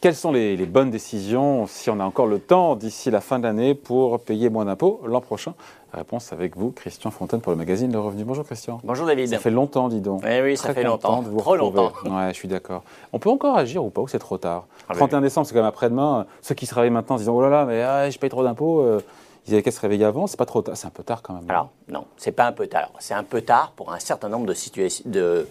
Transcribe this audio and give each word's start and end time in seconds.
Quelles 0.00 0.14
sont 0.14 0.32
les, 0.32 0.56
bonnes 0.64 0.90
décisions, 0.90 1.66
si 1.66 1.90
on 1.90 2.00
a 2.00 2.04
encore 2.04 2.26
le 2.26 2.38
temps, 2.38 2.74
d'ici 2.74 3.10
la 3.10 3.20
fin 3.20 3.38
de 3.38 3.44
l'année, 3.44 3.74
pour 3.74 4.18
payer 4.18 4.48
moins 4.48 4.64
d'impôts 4.64 5.02
l'an 5.04 5.20
prochain? 5.20 5.52
Réponse 5.92 6.32
avec 6.32 6.56
vous, 6.56 6.70
Christian 6.70 7.10
Fontaine 7.10 7.42
pour 7.42 7.52
le 7.52 7.58
magazine 7.58 7.92
Le 7.92 8.00
Revenu. 8.00 8.24
Bonjour 8.24 8.46
Christian. 8.46 8.80
Bonjour 8.82 9.06
David. 9.06 9.28
Ça 9.28 9.38
fait 9.38 9.50
longtemps, 9.50 9.90
dis 9.90 10.00
donc. 10.00 10.22
Oui, 10.24 10.40
oui, 10.42 10.56
ça 10.56 10.72
fait 10.72 10.84
longtemps. 10.84 11.22
trop 11.36 11.54
longtemps. 11.54 11.92
Ouais, 12.06 12.28
je 12.28 12.34
suis 12.34 12.48
d'accord. 12.48 12.82
On 13.12 13.18
peut 13.18 13.28
encore 13.28 13.58
agir 13.58 13.84
ou 13.84 13.90
pas, 13.90 14.00
ou 14.00 14.08
c'est 14.08 14.18
trop 14.18 14.38
tard? 14.38 14.64
31 14.88 15.18
ah, 15.18 15.20
décembre, 15.20 15.46
c'est 15.46 15.52
quand 15.52 15.60
même 15.60 15.68
après-demain. 15.68 16.24
Ceux 16.40 16.54
qui 16.54 16.64
se 16.64 16.74
réveillent 16.74 16.90
maintenant 16.90 17.16
disant 17.16 17.34
Oh 17.36 17.42
là 17.42 17.50
là, 17.50 17.66
mais 17.66 17.82
ah, 17.82 18.08
je 18.08 18.18
paye 18.18 18.30
trop 18.30 18.42
d'impôts. 18.42 18.80
Euh, 18.80 19.00
ils 19.46 19.54
avaient 19.54 19.62
qu'à 19.62 19.70
se 19.70 19.80
réveiller 19.80 20.04
avant, 20.04 20.26
c'est 20.26 20.36
pas 20.36 20.46
trop 20.46 20.62
tard, 20.62 20.76
c'est 20.76 20.86
un 20.86 20.90
peu 20.90 21.02
tard 21.02 21.22
quand 21.22 21.34
même. 21.34 21.44
Alors 21.48 21.70
non, 21.88 22.04
c'est 22.16 22.32
pas 22.32 22.46
un 22.46 22.52
peu 22.52 22.66
tard. 22.66 22.90
C'est 22.98 23.14
un 23.14 23.24
peu 23.24 23.40
tard 23.40 23.72
pour 23.74 23.92
un 23.92 23.98
certain 23.98 24.28
nombre 24.28 24.46
de 24.46 24.54
situations, 24.54 25.04
de, 25.06 25.46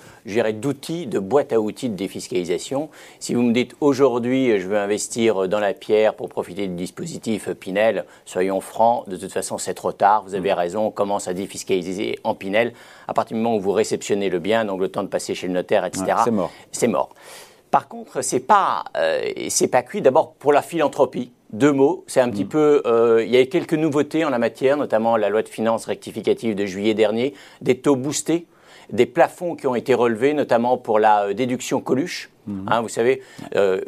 d'outils, 0.53 1.07
de 1.07 1.19
boîtes 1.19 1.51
à 1.51 1.59
outils 1.59 1.89
de 1.89 1.95
défiscalisation. 1.95 2.89
Si 3.19 3.33
vous 3.33 3.41
me 3.41 3.51
dites 3.51 3.75
aujourd'hui, 3.81 4.59
je 4.59 4.67
veux 4.67 4.77
investir 4.77 5.47
dans 5.47 5.59
la 5.59 5.73
pierre 5.73 6.13
pour 6.13 6.29
profiter 6.29 6.67
du 6.67 6.75
dispositif 6.75 7.49
Pinel, 7.53 8.05
soyons 8.25 8.61
francs, 8.61 9.09
de 9.09 9.17
toute 9.17 9.31
façon 9.31 9.57
c'est 9.57 9.73
trop 9.73 9.91
tard. 9.91 10.23
Vous 10.23 10.35
avez 10.35 10.51
mm. 10.51 10.57
raison, 10.57 10.85
on 10.87 10.91
commence 10.91 11.27
à 11.27 11.33
défiscaliser 11.33 12.19
en 12.23 12.35
Pinel 12.35 12.73
à 13.07 13.13
partir 13.13 13.35
du 13.35 13.43
moment 13.43 13.57
où 13.57 13.59
vous 13.59 13.71
réceptionnez 13.71 14.29
le 14.29 14.39
bien, 14.39 14.65
donc 14.65 14.79
le 14.79 14.89
temps 14.89 15.03
de 15.03 15.07
passer 15.07 15.35
chez 15.35 15.47
le 15.47 15.53
notaire, 15.53 15.83
etc. 15.83 16.05
c'est 16.23 16.31
mort. 16.31 16.51
C'est 16.71 16.87
mort. 16.87 17.09
Par 17.71 17.87
contre, 17.87 18.21
c'est 18.21 18.39
pas, 18.39 18.85
euh, 18.97 19.21
c'est 19.49 19.67
pas 19.67 19.83
cuit. 19.83 20.01
D'abord 20.01 20.33
pour 20.33 20.53
la 20.53 20.61
philanthropie. 20.61 21.31
Deux 21.51 21.71
mots, 21.71 22.03
c'est 22.07 22.21
un 22.21 22.29
petit 22.29 22.45
mm. 22.45 22.49
peu, 22.49 22.81
euh, 22.85 23.23
il 23.25 23.31
y 23.31 23.37
a 23.37 23.45
quelques 23.45 23.73
nouveautés 23.73 24.23
en 24.23 24.29
la 24.29 24.37
matière, 24.37 24.77
notamment 24.77 25.17
la 25.17 25.29
loi 25.29 25.41
de 25.41 25.49
finances 25.49 25.85
rectificative 25.85 26.53
de 26.55 26.65
juillet 26.65 26.93
dernier, 26.93 27.33
des 27.61 27.79
taux 27.79 27.95
boostés, 27.95 28.45
des 28.91 29.07
plafonds 29.07 29.55
qui 29.55 29.65
ont 29.65 29.75
été 29.75 29.93
relevés, 29.93 30.33
notamment 30.33 30.77
pour 30.77 30.99
la 30.99 31.25
euh, 31.25 31.33
déduction 31.33 31.81
Coluche. 31.81 32.29
Mm. 32.45 32.67
Hein, 32.67 32.81
vous 32.81 32.89
savez, 32.89 33.21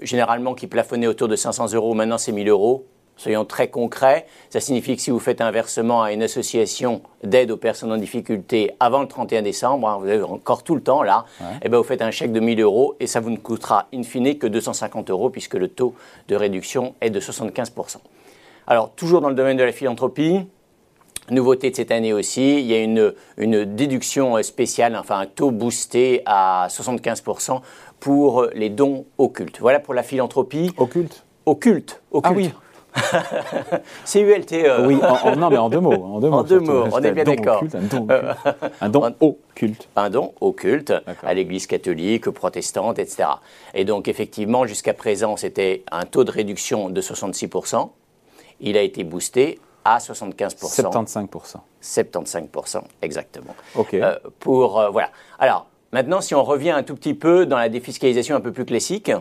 généralement 0.02 0.54
qui 0.56 0.68
plafonnait 0.68 1.08
autour 1.08 1.28
de 1.28 1.36
500 1.36 1.74
euros, 1.74 1.94
maintenant 1.94 2.18
c'est 2.18 2.32
1000 2.32 2.50
euros. 2.50 2.86
Soyons 3.22 3.46
très 3.46 3.68
concrets, 3.68 4.26
ça 4.50 4.60
signifie 4.60 4.96
que 4.96 5.02
si 5.04 5.12
vous 5.12 5.20
faites 5.20 5.42
un 5.42 5.52
versement 5.52 6.02
à 6.02 6.12
une 6.12 6.24
association 6.24 7.04
d'aide 7.24 7.52
aux 7.52 7.58
personnes 7.58 7.92
en 7.92 7.98
difficulté 7.98 8.72
avant 8.80 9.02
le 9.02 9.08
31 9.08 9.44
décembre, 9.44 9.88
hein, 9.88 10.00
vous 10.02 10.08
avez 10.08 10.24
encore 10.24 10.64
tout 10.64 10.74
le 10.74 10.82
temps 10.82 11.04
là, 11.04 11.26
et 11.40 11.44
eh 11.62 11.70
ben 11.70 11.78
vous 11.78 11.84
faites 11.84 12.02
un 12.02 12.10
chèque 12.10 12.32
de 12.32 12.40
1000 12.40 12.60
euros 12.62 12.96
et 13.00 13.06
ça 13.06 13.20
vous 13.20 13.30
ne 13.30 13.38
coûtera 13.38 13.90
in 13.94 14.02
fine 14.02 14.40
que 14.40 14.48
250 14.48 15.12
euros 15.12 15.30
puisque 15.30 15.54
le 15.54 15.68
taux 15.68 15.94
de 16.30 16.36
réduction 16.36 16.96
est 17.00 17.12
de 17.12 17.20
75%. 17.20 17.98
Alors 18.66 18.90
toujours 18.96 19.22
dans 19.22 19.30
le 19.30 19.36
domaine 19.36 19.58
de 19.58 19.64
la 19.64 19.72
philanthropie, 19.72 20.40
Nouveauté 21.30 21.70
de 21.70 21.76
cette 21.76 21.92
année 21.92 22.14
aussi, 22.14 22.60
il 22.60 22.66
y 22.66 22.74
a 22.74 22.80
une, 22.80 23.14
une 23.38 23.64
déduction 23.64 24.42
spéciale, 24.42 24.98
enfin 25.00 25.20
un 25.20 25.26
taux 25.28 25.52
boosté 25.52 26.24
à 26.26 26.68
75% 26.72 27.62
pour 28.00 28.48
les 28.56 28.70
dons 28.70 29.06
occultes. 29.20 29.60
Voilà 29.60 29.80
pour 29.80 29.94
la 29.94 30.02
philanthropie. 30.02 30.72
Occulte? 30.76 31.24
Occulte. 31.46 32.02
occulte. 32.12 32.26
Ah 32.26 32.36
oui. 32.36 32.52
CULT. 34.06 34.54
Euh. 34.54 34.88
Oui, 34.88 35.00
en, 35.02 35.36
non, 35.36 35.50
mais 35.50 35.58
en 35.58 35.70
deux 35.70 35.80
mots. 35.80 35.94
En 35.94 36.20
deux 36.20 36.30
mots, 36.30 36.44
deux 36.44 36.60
mots 36.60 36.86
on 36.92 37.02
est 37.02 37.12
bien 37.12 37.24
d'accord. 37.24 37.64
Un 38.82 38.90
don 38.90 39.14
occulte. 39.20 39.88
Un 39.96 40.10
don 40.10 40.34
occulte 40.42 40.94
à 41.24 41.34
l'Église 41.34 41.68
catholique, 41.68 42.30
protestante, 42.30 43.00
etc. 43.00 43.30
Et 43.74 43.86
donc, 43.86 44.08
effectivement, 44.08 44.66
jusqu'à 44.66 44.94
présent, 44.94 45.38
c'était 45.38 45.84
un 45.92 46.06
taux 46.06 46.24
de 46.24 46.32
réduction 46.32 46.90
de 46.90 47.02
66%. 47.02 47.90
Il 48.60 48.78
a 48.78 48.82
été 48.82 49.04
boosté 49.04 49.60
à 49.84 49.98
75%. 49.98 50.82
75%. 50.82 51.56
75%, 51.82 52.82
exactement. 53.02 53.56
OK. 53.76 53.94
Euh, 53.96 54.16
pour, 54.40 54.80
euh, 54.80 54.90
voilà. 54.90 55.10
Alors, 55.40 55.66
Maintenant, 55.94 56.22
si 56.22 56.34
on 56.36 56.44
revient 56.44 56.70
un 56.70 56.84
tout 56.84 56.96
petit 56.96 57.14
peu 57.14 57.46
dans 57.46 57.58
la 57.58 57.68
défiscalisation 57.68 58.34
un 58.38 58.40
peu 58.40 58.54
plus 58.54 58.64
classique, 58.64 59.12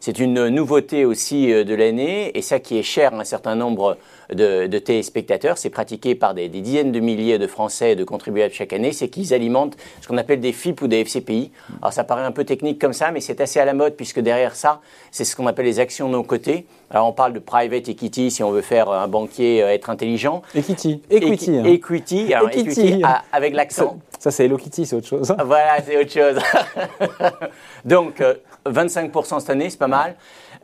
c'est 0.00 0.18
une 0.18 0.48
nouveauté 0.48 1.04
aussi 1.04 1.52
euh, 1.52 1.62
de 1.62 1.72
l'année, 1.72 2.36
et 2.36 2.42
ça 2.42 2.58
qui 2.58 2.76
est 2.76 2.82
cher 2.82 3.14
à 3.14 3.20
un 3.20 3.24
certain 3.24 3.54
nombre 3.54 3.96
de, 4.32 4.66
téléspectateurs, 4.78 5.56
c'est 5.56 5.70
pratiqué 5.70 6.16
par 6.16 6.34
des, 6.34 6.48
dizaines 6.48 6.90
de 6.90 6.98
milliers 6.98 7.38
de 7.38 7.46
Français 7.46 7.92
et 7.92 7.94
de 7.94 8.02
contribuables 8.02 8.52
chaque 8.52 8.72
année, 8.72 8.90
c'est 8.90 9.08
qu'ils 9.08 9.34
alimentent 9.34 9.76
ce 10.00 10.08
qu'on 10.08 10.18
appelle 10.18 10.40
des 10.40 10.52
FIP 10.52 10.82
ou 10.82 10.88
des 10.88 11.04
FCPI. 11.04 11.52
Alors 11.80 11.92
ça 11.92 12.02
paraît 12.02 12.24
un 12.24 12.32
peu 12.32 12.42
technique 12.42 12.80
comme 12.80 12.92
ça, 12.92 13.12
mais 13.12 13.20
c'est 13.20 13.40
assez 13.40 13.60
à 13.60 13.64
la 13.64 13.74
mode, 13.74 13.94
puisque 13.94 14.18
derrière 14.18 14.56
ça, 14.56 14.80
c'est 15.12 15.24
ce 15.24 15.36
qu'on 15.36 15.46
appelle 15.46 15.66
les 15.66 15.78
actions 15.78 16.08
non 16.08 16.24
cotées. 16.24 16.66
Alors 16.90 17.06
on 17.06 17.12
parle 17.12 17.34
de 17.34 17.38
private 17.38 17.88
equity 17.88 18.32
si 18.32 18.42
on 18.42 18.50
veut 18.50 18.62
faire 18.62 18.90
un 18.90 19.06
banquier 19.06 19.62
euh, 19.62 19.68
être 19.68 19.90
intelligent. 19.90 20.42
Equity. 20.56 21.02
Equity. 21.08 21.56
Hein. 21.56 21.64
Equity, 21.64 22.32
equity, 22.32 23.02
avec 23.32 23.54
l'accent. 23.54 23.98
Ça, 24.18 24.30
c'est 24.30 24.46
Hello 24.46 24.56
Kitty, 24.56 24.86
c'est 24.86 24.96
autre 24.96 25.06
chose. 25.06 25.34
Voilà, 25.44 25.80
c'est 25.84 25.96
autre 25.96 26.10
chose. 26.10 26.15
donc, 27.84 28.22
25% 28.66 29.36
euh, 29.36 29.38
cette 29.40 29.50
année, 29.50 29.70
c'est 29.70 29.78
pas 29.78 29.86
mal. 29.86 30.16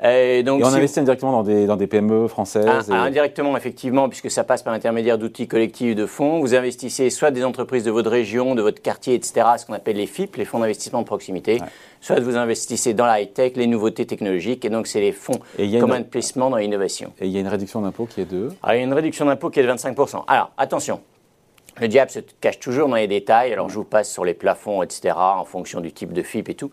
Et, 0.04 0.42
donc, 0.42 0.62
on 0.64 0.66
investit 0.66 0.98
indirectement 0.98 1.30
dans 1.30 1.42
des, 1.44 1.66
dans 1.66 1.76
des 1.76 1.86
PME 1.86 2.26
françaises 2.26 2.90
ah, 2.90 3.02
Indirectement, 3.02 3.56
effectivement, 3.56 4.08
puisque 4.08 4.30
ça 4.30 4.42
passe 4.42 4.62
par 4.62 4.72
l'intermédiaire 4.72 5.16
d'outils 5.16 5.46
collectifs 5.46 5.94
de 5.94 6.06
fonds. 6.06 6.41
Vous 6.41 6.56
investissez 6.56 7.08
soit 7.10 7.30
des 7.30 7.44
entreprises 7.44 7.84
de 7.84 7.92
votre 7.92 8.10
région, 8.10 8.56
de 8.56 8.62
votre 8.62 8.82
quartier, 8.82 9.14
etc., 9.14 9.46
ce 9.58 9.66
qu'on 9.66 9.74
appelle 9.74 9.96
les 9.96 10.06
FIP, 10.06 10.36
les 10.36 10.44
fonds 10.44 10.58
d'investissement 10.58 11.02
de 11.02 11.06
proximité, 11.06 11.60
soit 12.00 12.18
vous 12.18 12.36
investissez 12.36 12.94
dans 12.94 13.06
la 13.06 13.20
high-tech, 13.20 13.52
les 13.54 13.68
nouveautés 13.68 14.06
technologiques, 14.06 14.64
et 14.64 14.70
donc 14.70 14.88
c'est 14.88 15.00
les 15.00 15.12
fonds 15.12 15.38
commun 15.78 16.00
de 16.00 16.06
placement 16.06 16.50
dans 16.50 16.56
l'innovation. 16.56 17.12
Et 17.20 17.26
il 17.26 17.32
y 17.32 17.36
a 17.36 17.41
une 17.41 17.48
réduction 17.48 17.80
d'impôt 17.80 18.06
qui 18.06 18.22
est 18.22 18.30
de 18.30 18.48
ah, 18.62 18.74
Il 18.74 18.78
y 18.78 18.80
a 18.80 18.84
une 18.84 18.94
réduction 18.94 19.26
d'impôt 19.26 19.50
qui 19.50 19.60
est 19.60 19.62
de 19.62 19.70
25%. 19.70 20.24
Alors, 20.26 20.50
attention, 20.56 21.00
le 21.81 21.88
diable 21.88 22.10
se 22.10 22.21
cache 22.41 22.59
toujours 22.59 22.88
dans 22.88 22.97
les 22.97 23.09
détails. 23.09 23.53
Alors, 23.53 23.69
je 23.69 23.75
vous 23.75 23.84
passe 23.84 24.10
sur 24.10 24.25
les 24.25 24.34
plafonds, 24.34 24.83
etc., 24.83 25.15
en 25.16 25.44
fonction 25.44 25.81
du 25.81 25.93
type 25.93 26.12
de 26.12 26.22
FIP 26.22 26.49
et 26.49 26.55
tout. 26.55 26.71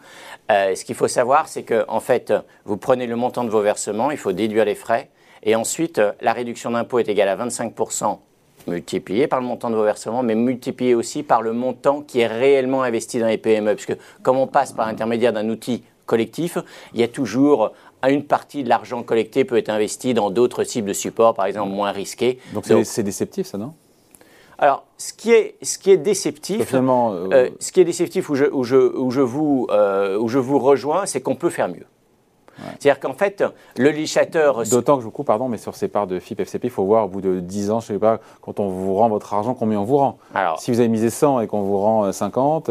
Euh, 0.51 0.75
ce 0.75 0.83
qu'il 0.83 0.95
faut 0.95 1.07
savoir, 1.07 1.47
c'est 1.47 1.63
que, 1.63 1.85
en 1.87 1.99
fait, 1.99 2.33
vous 2.65 2.77
prenez 2.77 3.07
le 3.07 3.15
montant 3.15 3.43
de 3.43 3.49
vos 3.49 3.61
versements, 3.61 4.11
il 4.11 4.17
faut 4.17 4.33
déduire 4.33 4.65
les 4.65 4.75
frais, 4.75 5.09
et 5.43 5.55
ensuite, 5.55 5.99
euh, 5.99 6.11
la 6.21 6.33
réduction 6.33 6.71
d'impôt 6.71 6.99
est 6.99 7.07
égale 7.07 7.29
à 7.29 7.37
25% 7.37 8.19
multiplié 8.67 9.27
par 9.27 9.39
le 9.39 9.47
montant 9.47 9.69
de 9.69 9.75
vos 9.75 9.83
versements, 9.83 10.21
mais 10.21 10.35
multiplié 10.35 10.93
aussi 10.93 11.23
par 11.23 11.41
le 11.41 11.53
montant 11.53 12.01
qui 12.01 12.19
est 12.19 12.27
réellement 12.27 12.83
investi 12.83 13.19
dans 13.19 13.27
les 13.27 13.37
PME. 13.37 13.73
Puisque, 13.75 13.97
comme 14.21 14.37
on 14.37 14.47
passe 14.47 14.73
par 14.73 14.85
l'intermédiaire 14.85 15.33
d'un 15.33 15.49
outil 15.49 15.83
collectif, 16.05 16.57
il 16.93 16.99
y 16.99 17.03
a 17.03 17.07
toujours 17.07 17.71
une 18.07 18.23
partie 18.23 18.63
de 18.63 18.69
l'argent 18.69 19.03
collecté 19.03 19.43
peut 19.43 19.57
être 19.57 19.69
investi 19.69 20.13
dans 20.13 20.29
d'autres 20.29 20.63
types 20.63 20.85
de 20.85 20.93
supports, 20.93 21.33
par 21.33 21.45
exemple 21.45 21.71
moins 21.71 21.91
risqués. 21.91 22.39
Donc 22.53 22.65
c'est 22.83 23.03
déceptif, 23.03 23.47
ça, 23.47 23.57
non? 23.57 23.73
Alors, 24.59 24.83
ce 24.97 25.13
qui 25.13 25.31
est, 25.31 25.55
ce 25.61 25.77
qui 25.77 25.89
est 25.89 25.97
déceptif, 25.97 26.73
euh, 26.73 27.27
euh, 27.31 27.49
ce 27.59 27.71
qui 27.71 27.79
est 27.79 27.85
déceptif 27.85 28.29
où 28.29 28.35
je, 28.35 28.43
où 28.45 28.65
je, 28.65 28.75
où 28.75 29.09
je, 29.09 29.21
vous, 29.21 29.67
euh, 29.71 30.19
où 30.19 30.27
je 30.27 30.37
vous 30.37 30.59
rejoins, 30.59 31.05
c'est 31.05 31.21
qu'on 31.21 31.35
peut 31.35 31.49
faire 31.49 31.69
mieux. 31.69 31.85
C'est-à-dire 32.77 32.99
qu'en 32.99 33.13
fait, 33.13 33.41
le 33.77 33.89
législateur. 33.89 34.63
D'autant 34.65 34.95
que 34.95 34.99
je 34.99 35.05
vous 35.05 35.11
coupe, 35.11 35.27
pardon, 35.27 35.47
mais 35.47 35.57
sur 35.57 35.75
ces 35.75 35.87
parts 35.87 36.07
de 36.07 36.19
FIP, 36.19 36.41
FCP, 36.41 36.67
il 36.67 36.69
faut 36.69 36.83
voir 36.83 37.05
au 37.05 37.07
bout 37.07 37.21
de 37.21 37.39
10 37.39 37.71
ans, 37.71 37.79
je 37.79 37.93
ne 37.93 37.95
sais 37.95 38.01
pas, 38.01 38.19
quand 38.41 38.59
on 38.59 38.67
vous 38.67 38.95
rend 38.95 39.07
votre 39.07 39.33
argent, 39.33 39.53
combien 39.53 39.79
on 39.79 39.85
vous 39.85 39.95
rend. 39.95 40.17
Alors, 40.35 40.59
si 40.59 40.69
vous 40.69 40.81
avez 40.81 40.89
misé 40.89 41.09
100 41.09 41.39
et 41.39 41.47
qu'on 41.47 41.61
vous 41.61 41.77
rend 41.77 42.11
50. 42.11 42.69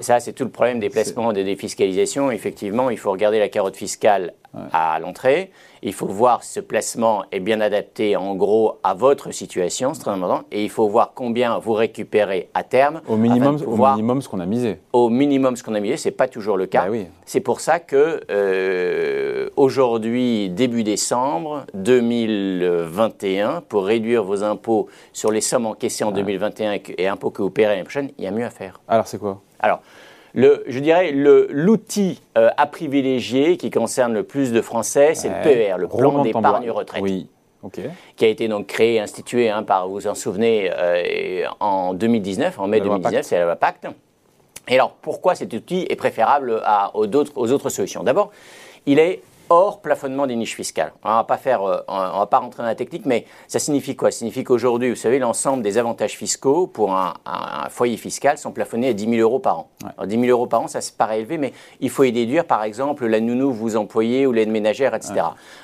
Ça, 0.00 0.20
c'est 0.20 0.32
tout 0.32 0.44
le 0.44 0.50
problème 0.50 0.80
des 0.80 0.88
placements 0.88 1.34
de 1.34 1.42
défiscalisation. 1.42 2.30
Effectivement, 2.30 2.88
il 2.88 2.96
faut 2.96 3.10
regarder 3.10 3.38
la 3.38 3.50
carotte 3.50 3.76
fiscale 3.76 4.32
à 4.72 4.98
l'entrée. 5.00 5.50
Il 5.82 5.94
faut 5.94 6.06
voir 6.06 6.44
si 6.44 6.52
ce 6.52 6.60
placement 6.60 7.24
est 7.32 7.40
bien 7.40 7.60
adapté, 7.60 8.14
en 8.16 8.34
gros, 8.34 8.78
à 8.82 8.92
votre 8.94 9.32
situation, 9.32 9.94
c'est 9.94 10.00
très 10.00 10.10
important. 10.10 10.42
Et 10.52 10.62
il 10.62 10.70
faut 10.70 10.88
voir 10.88 11.12
combien 11.14 11.58
vous 11.58 11.72
récupérez 11.72 12.50
à 12.52 12.62
terme. 12.62 13.00
Au 13.08 13.16
minimum, 13.16 13.56
au 13.66 13.76
minimum 13.76 14.20
ce 14.20 14.28
qu'on 14.28 14.40
a 14.40 14.46
misé. 14.46 14.78
Au 14.92 15.08
minimum 15.08 15.56
ce 15.56 15.62
qu'on 15.62 15.74
a 15.74 15.80
misé, 15.80 15.96
ce 15.96 16.08
n'est 16.08 16.14
pas 16.14 16.28
toujours 16.28 16.58
le 16.58 16.66
cas. 16.66 16.88
Ben 16.88 17.06
c'est 17.24 17.40
pour 17.40 17.60
ça 17.60 17.78
que 17.78 18.20
euh, 18.30 19.48
aujourd'hui, 19.56 20.50
début 20.50 20.82
décembre 20.84 21.64
2021, 21.74 23.62
pour 23.62 23.86
réduire 23.86 24.22
vos 24.24 24.42
impôts 24.42 24.88
sur 25.12 25.30
les 25.30 25.40
sommes 25.40 25.66
encaissées 25.66 26.04
en 26.04 26.12
2021 26.12 26.78
et, 26.98 27.08
impôts 27.08 27.30
que 27.30 27.40
vous 27.40 27.50
paierez 27.50 27.72
l'année 27.72 27.84
prochaine, 27.84 28.10
il 28.18 28.24
y 28.24 28.26
a 28.26 28.30
mieux 28.30 28.44
à 28.44 28.50
faire. 28.50 28.80
Alors 28.86 29.06
c'est 29.06 29.18
quoi? 29.18 29.40
Alors, 29.60 29.80
je 30.34 30.78
dirais, 30.78 31.12
l'outil 31.12 32.20
euh, 32.36 32.50
à 32.56 32.66
privilégier 32.66 33.56
qui 33.56 33.70
concerne 33.70 34.12
le 34.12 34.22
plus 34.22 34.52
de 34.52 34.60
Français, 34.60 35.14
c'est 35.14 35.28
le 35.28 35.42
PER, 35.42 35.76
le 35.78 35.88
plan 35.88 36.22
d'épargne 36.22 36.70
retraite. 36.70 37.02
Oui. 37.02 37.28
Qui 38.16 38.24
a 38.24 38.28
été 38.28 38.48
donc 38.48 38.68
créé, 38.68 39.00
institué 39.00 39.50
hein, 39.50 39.62
par, 39.62 39.86
vous 39.86 39.94
vous 39.94 40.06
en 40.06 40.14
souvenez, 40.14 40.70
euh, 40.74 41.44
en 41.60 41.92
2019, 41.92 42.58
en 42.58 42.66
mai 42.66 42.80
2019, 42.80 43.22
c'est 43.22 43.38
la 43.38 43.44
loi 43.44 43.56
Pacte. 43.56 43.86
Et 44.66 44.74
alors, 44.74 44.92
pourquoi 44.92 45.34
cet 45.34 45.52
outil 45.52 45.86
est 45.90 45.96
préférable 45.96 46.62
aux, 46.94 47.06
aux 47.06 47.52
autres 47.52 47.68
solutions? 47.68 48.02
D'abord, 48.02 48.30
il 48.86 48.98
est 48.98 49.20
hors 49.50 49.82
plafonnement 49.82 50.26
des 50.26 50.36
niches 50.36 50.54
fiscales. 50.54 50.92
On 51.04 51.08
va 51.08 51.24
pas 51.24 51.36
faire, 51.36 51.62
euh, 51.62 51.80
on 51.88 52.18
va 52.20 52.26
pas 52.26 52.38
rentrer 52.38 52.62
dans 52.62 52.68
la 52.68 52.76
technique, 52.76 53.04
mais 53.04 53.26
ça 53.48 53.58
signifie 53.58 53.96
quoi? 53.96 54.10
Ça 54.10 54.18
signifie 54.18 54.44
qu'aujourd'hui, 54.44 54.90
vous 54.90 54.96
savez, 54.96 55.18
l'ensemble 55.18 55.62
des 55.62 55.76
avantages 55.76 56.16
fiscaux 56.16 56.68
pour 56.68 56.94
un, 56.94 57.14
foyer 57.68 57.96
fiscal 57.96 58.38
sont 58.38 58.52
plafonnés 58.52 58.88
à 58.88 58.92
10 58.92 59.10
000 59.10 59.16
euros 59.16 59.40
par 59.40 59.58
an. 59.58 59.70
Alors, 59.82 60.06
10 60.06 60.20
000 60.20 60.30
euros 60.30 60.46
par 60.46 60.62
an, 60.62 60.68
ça 60.68 60.80
se 60.80 60.92
paraît 60.92 61.18
élevé, 61.18 61.36
mais 61.36 61.52
il 61.80 61.90
faut 61.90 62.04
y 62.04 62.12
déduire, 62.12 62.44
par 62.44 62.62
exemple, 62.62 63.06
la 63.06 63.20
nounou 63.20 63.50
que 63.50 63.56
vous 63.56 63.76
employez 63.76 64.26
ou 64.26 64.32
l'aide 64.32 64.50
ménagère, 64.50 64.94
etc. 64.94 65.14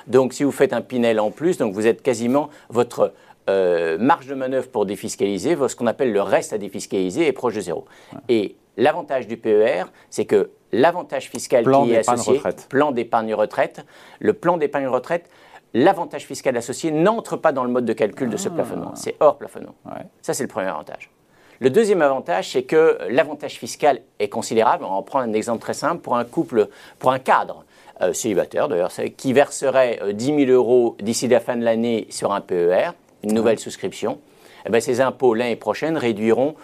Donc, 0.08 0.32
si 0.32 0.42
vous 0.42 0.52
faites 0.52 0.72
un 0.72 0.80
Pinel 0.80 1.20
en 1.20 1.30
plus, 1.30 1.56
donc 1.56 1.72
vous 1.72 1.86
êtes 1.86 2.02
quasiment 2.02 2.50
votre 2.68 3.12
euh, 3.48 3.98
marge 3.98 4.26
de 4.26 4.34
manœuvre 4.34 4.68
pour 4.68 4.86
défiscaliser, 4.86 5.56
ce 5.68 5.76
qu'on 5.76 5.86
appelle 5.86 6.12
le 6.12 6.22
reste 6.22 6.52
à 6.52 6.58
défiscaliser 6.58 7.28
est 7.28 7.32
proche 7.32 7.54
de 7.54 7.60
zéro. 7.60 7.84
Et 8.28 8.56
l'avantage 8.76 9.26
du 9.26 9.36
PER, 9.36 9.84
c'est 10.10 10.24
que 10.24 10.50
l'avantage 10.72 11.28
fiscal 11.28 11.64
qui 11.64 11.92
est 11.92 12.08
associé, 12.08 12.40
plan 12.68 12.92
d'épargne 12.92 13.34
retraite, 13.34 13.84
le 14.20 14.32
plan 14.32 14.56
d'épargne 14.56 14.88
retraite, 14.88 15.28
l'avantage 15.74 16.24
fiscal 16.24 16.56
associé 16.56 16.90
n'entre 16.90 17.36
pas 17.36 17.52
dans 17.52 17.64
le 17.64 17.70
mode 17.70 17.84
de 17.84 17.92
calcul 17.92 18.30
de 18.30 18.36
ce 18.36 18.48
ah. 18.48 18.52
plafonnement. 18.52 18.92
C'est 18.94 19.16
hors 19.20 19.36
plafonnement. 19.36 19.74
Ça, 20.22 20.34
c'est 20.34 20.44
le 20.44 20.48
premier 20.48 20.68
avantage. 20.68 21.10
Le 21.58 21.70
deuxième 21.70 22.02
avantage, 22.02 22.50
c'est 22.50 22.64
que 22.64 22.98
l'avantage 23.08 23.58
fiscal 23.58 24.00
est 24.18 24.28
considérable. 24.28 24.84
On 24.84 24.94
va 24.94 25.02
prendre 25.02 25.24
un 25.24 25.32
exemple 25.32 25.62
très 25.62 25.72
simple 25.72 26.02
pour 26.02 26.16
un 26.16 26.24
couple, 26.24 26.68
pour 26.98 27.12
un 27.12 27.18
cadre 27.18 27.64
euh, 28.02 28.12
célibataire 28.12 28.68
d'ailleurs, 28.68 28.92
qui 29.16 29.32
verserait 29.32 30.00
10 30.12 30.32
euh, 30.32 30.36
000 30.46 30.50
euros 30.50 30.96
d'ici 31.00 31.28
la 31.28 31.40
fin 31.40 31.56
de 31.56 31.64
l'année 31.64 32.06
sur 32.10 32.32
un 32.32 32.42
PER, 32.42 32.90
une 33.24 33.32
nouvelle 33.32 33.58
souscription. 33.58 34.18
Eh 34.66 34.70
ben, 34.70 34.82
ces 34.82 35.00
impôts 35.00 35.32
l'année 35.32 35.56
prochaine 35.56 35.96
réduiront 35.96 36.56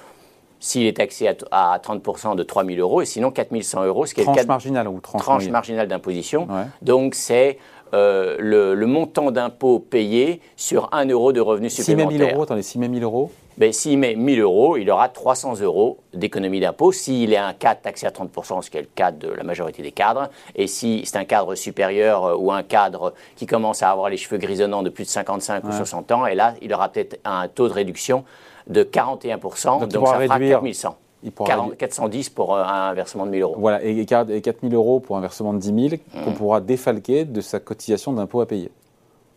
s'il 0.62 0.86
est 0.86 0.96
taxé 0.96 1.28
à, 1.50 1.78
30% 1.78 2.36
de 2.36 2.42
3 2.44 2.64
000 2.64 2.78
euros, 2.78 3.02
et 3.02 3.04
sinon 3.04 3.32
4 3.32 3.60
100 3.60 3.84
euros, 3.84 4.06
ce 4.06 4.14
qui 4.14 4.20
est 4.20 4.24
le 4.24 4.46
marginale 4.46 4.88
ou 4.88 5.00
tranche, 5.00 5.20
tranche 5.20 5.48
marginale 5.48 5.88
d'imposition. 5.88 6.46
Donc 6.80 7.16
c'est 7.16 7.58
euh, 7.94 8.36
le, 8.38 8.86
montant 8.86 9.32
d'impôt 9.32 9.80
payé 9.80 10.40
sur 10.56 10.88
1 10.92 11.06
euro 11.06 11.32
de 11.32 11.40
revenus 11.40 11.74
supplémentaires. 11.74 12.12
6 12.12 12.18
000 12.18 12.30
euros, 12.30 12.42
attendez, 12.44 12.62
6 12.62 12.78
000 12.78 12.94
euros 13.02 13.32
ben, 13.58 13.72
S'il 13.72 13.98
met 13.98 14.14
1 14.16 14.34
000 14.36 14.40
euros, 14.40 14.76
il 14.76 14.90
aura 14.90 15.08
300 15.08 15.60
euros 15.60 15.98
d'économie 16.14 16.60
d'impôt. 16.60 16.92
S'il 16.92 17.32
est 17.32 17.38
un 17.38 17.52
cadre 17.52 17.80
taxé 17.80 18.06
à 18.06 18.10
30%, 18.10 18.62
ce 18.62 18.70
qui 18.70 18.78
est 18.78 18.82
le 18.82 18.88
cas 18.94 19.10
de 19.10 19.28
la 19.28 19.42
majorité 19.42 19.82
des 19.82 19.92
cadres, 19.92 20.30
et 20.54 20.66
si 20.66 21.02
c'est 21.04 21.16
un 21.16 21.24
cadre 21.24 21.54
supérieur 21.54 22.24
euh, 22.24 22.36
ou 22.36 22.52
un 22.52 22.62
cadre 22.62 23.14
qui 23.36 23.46
commence 23.46 23.82
à 23.82 23.90
avoir 23.90 24.08
les 24.08 24.16
cheveux 24.16 24.38
grisonnants 24.38 24.82
de 24.82 24.90
plus 24.90 25.04
de 25.04 25.10
55 25.10 25.64
ou 25.64 25.72
60 25.72 26.12
ans, 26.12 26.26
et 26.26 26.34
là, 26.34 26.54
il 26.62 26.72
aura 26.72 26.88
peut-être 26.88 27.18
un 27.24 27.48
taux 27.48 27.68
de 27.68 27.72
réduction 27.72 28.24
de 28.68 28.84
41%, 28.84 29.80
donc, 29.80 29.88
donc 29.88 30.08
ça 30.08 30.20
fera 30.20 30.38
4 30.38 30.72
100. 30.72 30.96
410 31.78 32.30
pour 32.30 32.54
euh, 32.54 32.64
un 32.64 32.92
versement 32.94 33.26
de 33.26 33.30
1000 33.30 33.42
euros. 33.42 33.56
Voilà, 33.58 33.82
et 33.84 34.04
4000 34.04 34.74
euros 34.74 35.00
pour 35.00 35.16
un 35.16 35.20
versement 35.20 35.52
de 35.52 35.58
10 35.58 35.88
000 35.90 36.02
qu'on 36.24 36.30
mmh. 36.30 36.34
pourra 36.34 36.60
défalquer 36.60 37.24
de 37.24 37.40
sa 37.40 37.60
cotisation 37.60 38.12
d'impôt 38.12 38.40
à 38.40 38.46
payer. 38.46 38.70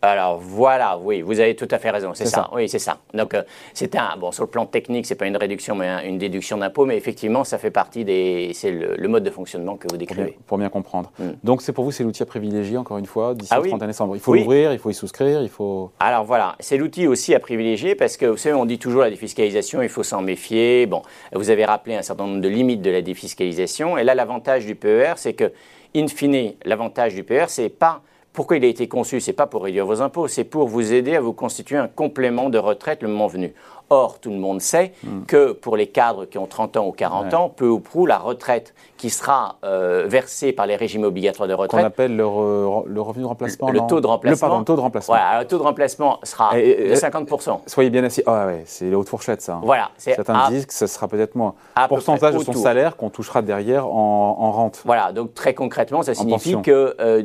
Alors 0.02 0.38
voilà, 0.38 0.98
oui, 0.98 1.22
vous 1.22 1.40
avez 1.40 1.56
tout 1.56 1.68
à 1.70 1.78
fait 1.78 1.90
raison, 1.90 2.12
c'est 2.14 2.26
ça. 2.26 2.50
Oui, 2.52 2.68
c'est 2.68 2.78
ça. 2.78 2.98
Donc 3.14 3.34
euh, 3.34 3.42
c'est 3.72 3.94
un 3.96 4.16
bon 4.18 4.30
sur 4.32 4.44
le 4.44 4.50
plan 4.50 4.66
technique, 4.66 5.06
c'est 5.06 5.14
pas 5.14 5.26
une 5.26 5.36
réduction 5.36 5.74
mais 5.74 6.06
une 6.06 6.18
déduction 6.18 6.58
d'impôt, 6.58 6.84
mais 6.84 6.96
effectivement 6.96 7.44
ça 7.44 7.58
fait 7.58 7.70
partie 7.70 8.04
des 8.04 8.52
c'est 8.54 8.70
le, 8.70 9.08
mode 9.08 9.24
de 9.24 9.30
fonctionnement 9.30 9.76
que 9.76 9.88
vous 9.90 9.96
décrivez. 9.96 10.38
Pour 10.46 10.58
bien, 10.58 10.68
comprendre. 10.68 11.10
Mm. 11.18 11.30
Donc 11.44 11.62
c'est 11.62 11.72
pour 11.72 11.84
vous 11.84 11.92
c'est 11.92 12.04
l'outil 12.04 12.22
à 12.22 12.26
privilégier 12.26 12.76
encore 12.76 12.98
une 12.98 13.06
fois 13.06 13.34
d'ici 13.34 13.52
ah 13.52 13.60
le 13.60 13.68
31 13.68 13.86
décembre. 13.86 14.16
Il 14.16 14.20
faut 14.20 14.34
l'ouvrir, 14.34 14.72
il 14.72 14.78
faut 14.78 14.90
y 14.90 14.94
souscrire, 14.94 15.42
il 15.42 15.48
faut. 15.48 15.90
Alors 16.00 16.24
voilà, 16.24 16.56
c'est 16.60 16.76
l'outil 16.76 17.06
aussi 17.06 17.34
à 17.34 17.40
privilégier 17.40 17.94
parce 17.94 18.16
que 18.16 18.26
vous 18.26 18.36
savez 18.36 18.54
on 18.54 18.66
dit 18.66 18.78
toujours 18.78 19.02
la 19.02 19.10
défiscalisation, 19.10 19.82
il 19.82 19.88
faut 19.88 20.02
s'en 20.02 20.22
méfier. 20.22 20.86
Bon, 20.86 21.02
vous 21.32 21.50
avez 21.50 21.64
rappelé 21.64 21.96
un 21.96 22.02
certain 22.02 22.26
nombre 22.26 22.40
de 22.40 22.48
limites 22.48 22.82
de 22.82 22.90
la 22.90 23.02
défiscalisation 23.02 23.96
et 23.98 24.04
là 24.04 24.14
l'avantage 24.14 24.66
du 24.66 24.74
PER 24.74 25.14
c'est 25.16 25.34
que 25.34 25.52
in 25.94 26.08
fine 26.08 26.52
l'avantage 26.64 27.14
du 27.14 27.24
PER 27.24 27.46
c'est 27.48 27.68
pas 27.68 28.02
pourquoi 28.36 28.58
il 28.58 28.64
a 28.66 28.68
été 28.68 28.86
conçu? 28.86 29.18
C'est 29.18 29.32
pas 29.32 29.46
pour 29.46 29.64
réduire 29.64 29.86
vos 29.86 30.02
impôts, 30.02 30.28
c'est 30.28 30.44
pour 30.44 30.68
vous 30.68 30.92
aider 30.92 31.16
à 31.16 31.20
vous 31.22 31.32
constituer 31.32 31.78
un 31.78 31.88
complément 31.88 32.50
de 32.50 32.58
retraite 32.58 33.02
le 33.02 33.08
moment 33.08 33.28
venu. 33.28 33.54
Or, 33.88 34.18
tout 34.18 34.30
le 34.30 34.36
monde 34.36 34.60
sait 34.60 34.92
hmm. 35.04 35.26
que 35.26 35.52
pour 35.52 35.76
les 35.76 35.86
cadres 35.86 36.24
qui 36.24 36.38
ont 36.38 36.46
30 36.46 36.76
ans 36.76 36.86
ou 36.88 36.92
40 36.92 37.34
ans, 37.34 37.48
peu 37.48 37.68
ou 37.68 37.78
prou, 37.78 38.04
la 38.06 38.18
retraite 38.18 38.74
qui 38.96 39.10
sera 39.10 39.56
euh, 39.64 40.06
versée 40.08 40.52
par 40.52 40.66
les 40.66 40.74
régimes 40.74 41.04
obligatoires 41.04 41.48
de 41.48 41.54
retraite. 41.54 41.80
Qu'on 41.80 41.86
appelle 41.86 42.16
le, 42.16 42.26
revenu 42.26 43.22
de 43.22 43.28
remplacement 43.28 43.70
Le, 43.70 43.80
taux 43.86 44.00
de 44.00 44.06
remplacement. 44.06 44.58
Le, 44.58 44.64
taux 44.64 44.74
de 44.74 44.80
remplacement. 44.80 45.14
Voilà, 45.14 45.40
le 45.40 45.46
taux 45.46 45.58
de 45.58 45.62
remplacement 45.62 46.18
sera 46.24 46.54
de 46.54 46.94
50%. 46.94 47.60
Soyez 47.66 47.90
bien 47.90 48.02
assis. 48.02 48.22
Ah 48.26 48.46
ouais, 48.46 48.62
c'est 48.66 48.86
les 48.86 48.94
hautes 48.96 49.08
fourchettes, 49.08 49.42
ça. 49.42 49.54
Hein. 49.54 49.60
Voilà. 49.62 49.90
Certains 49.98 50.48
disent 50.50 50.66
que 50.66 50.74
ce 50.74 50.88
sera 50.88 51.06
peut-être 51.06 51.36
moins. 51.36 51.54
Pourcentage 51.88 52.34
de 52.34 52.42
son 52.42 52.54
salaire 52.54 52.96
qu'on 52.96 53.10
touchera 53.10 53.42
derrière 53.42 53.86
en, 53.86 54.50
rente. 54.50 54.82
Voilà, 54.84 55.12
donc 55.12 55.34
très 55.34 55.54
concrètement, 55.54 56.02
ça 56.02 56.14
signifie 56.14 56.60
que 56.62 56.96
euh, 57.00 57.22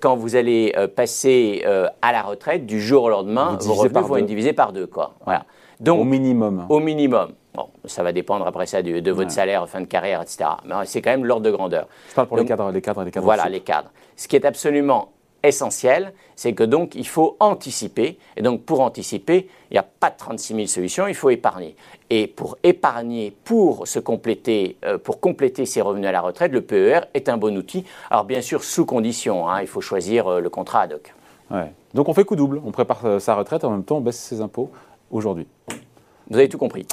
quand 0.00 0.16
vous 0.16 0.36
allez 0.36 0.72
euh, 0.76 0.88
passer 0.88 1.64
à 2.02 2.12
la 2.12 2.22
retraite, 2.22 2.66
du 2.66 2.80
jour 2.80 3.04
au 3.04 3.10
lendemain, 3.10 3.58
vos 3.60 3.74
revenus 3.74 4.06
vont 4.06 4.16
être 4.16 4.26
divisés 4.26 4.52
par 4.52 4.72
deux. 4.72 4.86
Quoi. 4.86 5.12
Voilà. 5.24 5.44
Donc, 5.80 6.00
au 6.00 6.04
minimum. 6.04 6.66
Au 6.68 6.78
minimum. 6.78 7.32
Bon, 7.54 7.68
ça 7.86 8.02
va 8.02 8.12
dépendre 8.12 8.46
après 8.46 8.66
ça 8.66 8.82
de, 8.82 9.10
votre 9.10 9.30
salaire, 9.30 9.68
fin 9.68 9.80
de 9.80 9.86
carrière, 9.86 10.22
etc. 10.22 10.44
Mais 10.66 10.74
c'est 10.84 11.02
quand 11.02 11.10
même 11.10 11.24
l'ordre 11.24 11.44
de 11.44 11.50
grandeur. 11.50 11.88
Je 12.10 12.14
parle 12.14 12.28
pour 12.28 12.36
les 12.36 12.44
cadres, 12.44 12.70
les 12.70 12.80
cadres, 12.80 13.02
les 13.02 13.10
cadres. 13.10 13.24
Voilà, 13.24 13.48
les 13.48 13.60
cadres. 13.60 13.90
Ce 14.16 14.28
qui 14.28 14.36
est 14.36 14.44
absolument 14.44 15.10
essentiel, 15.42 16.12
c'est 16.36 16.52
que 16.52 16.64
donc 16.64 16.94
il 16.94 17.06
faut 17.06 17.36
anticiper. 17.40 18.18
Et 18.36 18.42
donc 18.42 18.62
pour 18.62 18.80
anticiper, 18.80 19.48
il 19.70 19.74
n'y 19.74 19.78
a 19.78 19.82
pas 19.82 20.10
de 20.10 20.16
36 20.16 20.54
000 20.54 20.66
solutions, 20.66 21.06
il 21.06 21.14
faut 21.14 21.30
épargner. 21.30 21.76
Et 22.10 22.26
pour 22.26 22.58
épargner, 22.62 23.34
pour 23.44 23.88
se 23.88 23.98
compléter, 23.98 24.76
euh, 24.84 24.98
pour 24.98 25.20
compléter 25.20 25.66
ses 25.66 25.80
revenus 25.80 26.08
à 26.08 26.12
la 26.12 26.20
retraite, 26.20 26.52
le 26.52 26.60
PER 26.60 27.00
est 27.14 27.28
un 27.28 27.36
bon 27.36 27.56
outil. 27.56 27.84
Alors 28.10 28.24
bien 28.24 28.42
sûr 28.42 28.64
sous 28.64 28.84
condition, 28.84 29.48
hein, 29.48 29.60
il 29.62 29.66
faut 29.66 29.80
choisir 29.80 30.26
euh, 30.28 30.40
le 30.40 30.50
contrat 30.50 30.82
ad 30.82 30.92
hoc. 30.92 31.14
Ouais. 31.50 31.72
Donc 31.94 32.08
on 32.08 32.14
fait 32.14 32.24
coup 32.24 32.36
double, 32.36 32.60
on 32.64 32.70
prépare 32.70 33.04
euh, 33.04 33.18
sa 33.18 33.34
retraite 33.34 33.64
et 33.64 33.66
en 33.66 33.70
même 33.70 33.84
temps 33.84 33.96
on 33.96 34.00
baisse 34.02 34.18
ses 34.18 34.40
impôts 34.40 34.70
aujourd'hui. 35.10 35.46
Vous 36.28 36.38
avez 36.38 36.48
tout 36.48 36.58
compris. 36.58 36.86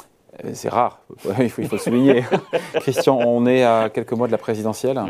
Euh, 0.44 0.50
c'est 0.52 0.68
rare, 0.68 1.00
il 1.40 1.48
faut, 1.48 1.62
il 1.62 1.78
souligner. 1.78 2.24
Christian, 2.74 3.18
on 3.18 3.46
est 3.46 3.64
à 3.64 3.88
quelques 3.88 4.12
mois 4.12 4.26
de 4.26 4.32
la 4.32 4.38
présidentielle. 4.38 4.98
Mmh. 4.98 5.08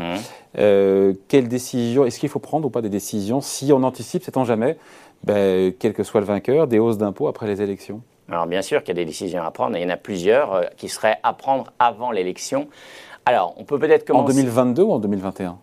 Euh, 0.57 1.13
quelle 1.27 1.47
décision, 1.47 2.05
est-ce 2.05 2.19
qu'il 2.19 2.29
faut 2.29 2.39
prendre 2.39 2.65
ou 2.65 2.69
pas 2.69 2.81
des 2.81 2.89
décisions 2.89 3.41
si 3.41 3.71
on 3.73 3.83
anticipe, 3.83 4.23
sait-on 4.23 4.45
jamais, 4.45 4.77
ben, 5.23 5.73
quel 5.77 5.93
que 5.93 6.03
soit 6.03 6.21
le 6.21 6.25
vainqueur, 6.25 6.67
des 6.67 6.79
hausses 6.79 6.97
d'impôts 6.97 7.27
après 7.27 7.47
les 7.47 7.61
élections? 7.61 8.01
Alors 8.29 8.45
bien 8.45 8.61
sûr 8.61 8.83
qu'il 8.83 8.89
y 8.89 8.99
a 8.99 9.01
des 9.01 9.05
décisions 9.05 9.43
à 9.43 9.51
prendre, 9.51 9.75
et 9.75 9.81
il 9.81 9.83
y 9.83 9.85
en 9.85 9.93
a 9.93 9.97
plusieurs 9.97 10.53
euh, 10.53 10.63
qui 10.77 10.87
seraient 10.87 11.17
à 11.23 11.33
prendre 11.33 11.71
avant 11.79 12.11
l'élection. 12.11 12.67
Alors, 13.25 13.53
on 13.57 13.63
peut 13.63 13.77
peut-être 13.77 14.05
commencer... 14.05 14.33
En 14.33 14.35
2022 14.35 14.83
ou 14.83 14.91
en 14.93 14.99
2021 14.99 15.59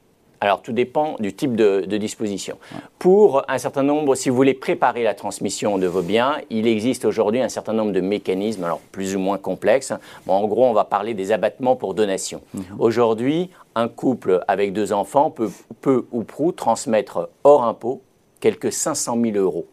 alors, 0.47 0.63
tout 0.63 0.73
dépend 0.73 1.17
du 1.19 1.35
type 1.35 1.57
de, 1.57 1.85
disposition. 1.97 2.59
Pour 2.99 3.43
un 3.49 3.59
certain 3.59 3.83
nombre, 3.83 4.15
si 4.15 4.31
vous 4.31 4.37
voulez 4.37 4.55
préparer 4.55 5.03
la 5.03 5.15
transmission 5.15 5.79
de 5.79 5.87
vos 5.87 6.03
biens, 6.03 6.37
il 6.51 6.67
existe 6.67 7.05
aujourd'hui 7.05 7.41
un 7.41 7.49
certain 7.49 7.73
nombre 7.73 7.93
de 7.93 8.01
mécanismes, 8.01 8.65
alors 8.65 8.81
plus 8.93 9.17
ou 9.17 9.19
moins 9.19 9.39
complexes. 9.39 9.93
Bon, 10.27 10.35
en 10.35 10.47
gros, 10.47 10.67
on 10.67 10.73
va 10.73 10.85
parler 10.85 11.15
des 11.15 11.33
abattements 11.33 11.75
pour 11.75 11.95
donation. 11.95 12.43
Mhm. 12.55 12.65
Aujourd'hui, 12.79 13.51
un 13.75 13.89
couple 13.89 14.45
avec 14.47 14.73
deux 14.73 14.93
enfants 14.93 15.31
peut 15.31 15.51
peu 15.81 16.07
ou 16.13 16.23
prou 16.23 16.53
transmettre 16.53 17.29
hors 17.45 17.65
impôt 17.65 18.03
quelques 18.41 18.73
500 18.73 19.19
000 19.21 19.37
euros 19.37 19.67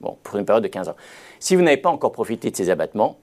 bon, 0.00 0.16
pour 0.22 0.38
une 0.38 0.44
période 0.44 0.64
de 0.64 0.68
15 0.68 0.88
ans. 0.88 0.96
Si 1.38 1.54
vous 1.54 1.62
n'avez 1.62 1.76
pas 1.76 1.90
encore 1.90 2.12
profité 2.12 2.50
de 2.50 2.56
ces 2.56 2.70
abattements, 2.70 3.18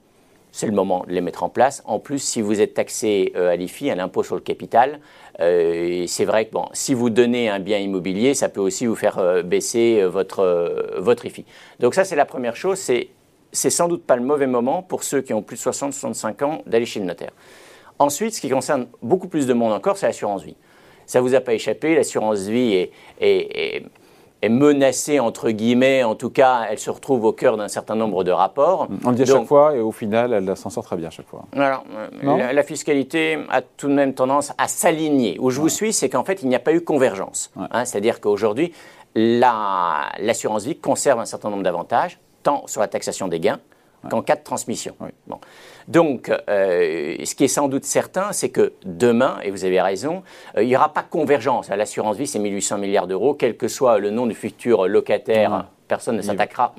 c'est 0.54 0.66
le 0.66 0.72
moment 0.72 1.04
de 1.08 1.12
les 1.12 1.20
mettre 1.20 1.42
en 1.42 1.48
place. 1.48 1.82
En 1.84 1.98
plus, 1.98 2.20
si 2.20 2.40
vous 2.40 2.60
êtes 2.60 2.74
taxé 2.74 3.32
euh, 3.34 3.50
à 3.50 3.56
l'IFI, 3.56 3.90
à 3.90 3.96
l'impôt 3.96 4.22
sur 4.22 4.36
le 4.36 4.40
capital, 4.40 5.00
euh, 5.40 6.04
c'est 6.06 6.24
vrai 6.24 6.46
que 6.46 6.52
bon, 6.52 6.66
si 6.72 6.94
vous 6.94 7.10
donnez 7.10 7.48
un 7.48 7.58
bien 7.58 7.78
immobilier, 7.78 8.34
ça 8.34 8.48
peut 8.48 8.60
aussi 8.60 8.86
vous 8.86 8.94
faire 8.94 9.18
euh, 9.18 9.42
baisser 9.42 10.04
votre, 10.04 10.94
votre 10.98 11.26
IFI. 11.26 11.44
Donc 11.80 11.96
ça, 11.96 12.04
c'est 12.04 12.14
la 12.14 12.24
première 12.24 12.54
chose. 12.54 12.78
C'est, 12.78 13.08
c'est 13.50 13.68
sans 13.68 13.88
doute 13.88 14.04
pas 14.04 14.14
le 14.14 14.22
mauvais 14.22 14.46
moment 14.46 14.80
pour 14.80 15.02
ceux 15.02 15.22
qui 15.22 15.34
ont 15.34 15.42
plus 15.42 15.56
de 15.56 15.70
60-65 15.72 16.44
ans 16.44 16.62
d'aller 16.66 16.86
chez 16.86 17.00
le 17.00 17.06
notaire. 17.06 17.32
Ensuite, 17.98 18.32
ce 18.32 18.40
qui 18.40 18.48
concerne 18.48 18.86
beaucoup 19.02 19.26
plus 19.26 19.48
de 19.48 19.54
monde 19.54 19.72
encore, 19.72 19.96
c'est 19.96 20.06
l'assurance 20.06 20.44
vie. 20.44 20.56
Ça 21.04 21.18
ne 21.18 21.24
vous 21.24 21.34
a 21.34 21.40
pas 21.40 21.54
échappé, 21.54 21.96
l'assurance 21.96 22.42
vie 22.42 22.74
est, 22.74 22.92
est 23.20 23.76
est 23.76 23.86
menacée, 24.48 25.20
entre 25.20 25.50
guillemets, 25.50 26.04
en 26.04 26.14
tout 26.14 26.30
cas, 26.30 26.66
elle 26.70 26.78
se 26.78 26.90
retrouve 26.90 27.24
au 27.24 27.32
cœur 27.32 27.56
d'un 27.56 27.68
certain 27.68 27.94
nombre 27.94 28.24
de 28.24 28.30
rapports. 28.30 28.88
On 29.04 29.10
le 29.10 29.16
dit 29.16 29.22
à 29.22 29.26
chaque 29.26 29.46
fois, 29.46 29.74
et 29.74 29.80
au 29.80 29.92
final, 29.92 30.32
elle 30.32 30.56
s'en 30.56 30.70
sort 30.70 30.84
très 30.84 30.96
bien 30.96 31.08
à 31.08 31.10
chaque 31.10 31.28
fois. 31.28 31.44
Alors, 31.56 31.84
la, 32.22 32.62
fiscalité 32.62 33.38
a 33.50 33.62
tout 33.62 33.88
de 33.88 33.94
même 33.94 34.14
tendance 34.14 34.52
à 34.58 34.68
s'aligner. 34.68 35.38
Où 35.40 35.50
je 35.50 35.60
vous 35.60 35.68
suis, 35.68 35.92
c'est 35.92 36.08
qu'en 36.08 36.24
fait, 36.24 36.42
il 36.42 36.48
n'y 36.48 36.54
a 36.54 36.60
pas 36.60 36.72
eu 36.72 36.82
convergence. 36.82 37.52
Hein, 37.56 37.84
c'est-à-dire 37.84 38.20
qu'aujourd'hui, 38.20 38.72
l'assurance 39.14 40.64
vie 40.64 40.76
conserve 40.76 41.20
un 41.20 41.24
certain 41.24 41.50
nombre 41.50 41.62
d'avantages, 41.62 42.18
tant 42.42 42.66
sur 42.66 42.80
la 42.80 42.88
taxation 42.88 43.28
des 43.28 43.40
gains 43.40 43.60
qu'en 44.10 44.22
cas 44.22 44.36
de 44.36 44.42
transmission. 44.42 44.94
Bon. 45.26 45.38
Donc, 45.88 46.30
euh, 46.30 47.16
ce 47.24 47.34
qui 47.34 47.44
est 47.44 47.48
sans 47.48 47.68
doute 47.68 47.84
certain, 47.84 48.32
c'est 48.32 48.48
que 48.48 48.72
demain, 48.84 49.38
et 49.42 49.50
vous 49.50 49.64
avez 49.64 49.80
raison, 49.80 50.22
euh, 50.56 50.62
il 50.62 50.68
n'y 50.68 50.76
aura 50.76 50.92
pas 50.92 51.02
convergence. 51.02 51.68
L'assurance 51.68 52.16
vie, 52.16 52.26
c'est 52.26 52.38
1800 52.38 52.78
milliards 52.78 53.06
d'euros, 53.06 53.34
quel 53.34 53.56
que 53.56 53.68
soit 53.68 53.98
le 53.98 54.10
nom 54.10 54.26
du 54.26 54.34
futur 54.34 54.88
locataire, 54.88 55.66
personne 55.88 56.16
ne 56.16 56.22
s'attaquera. 56.22 56.74